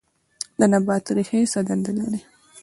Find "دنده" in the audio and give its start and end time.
1.67-1.91